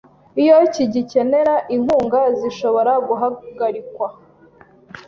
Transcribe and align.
iyo 0.41 0.57
kigikenera 0.73 1.55
inkunga 1.75 2.19
zishobora 2.39 2.91
guhagarikwa 3.07 4.07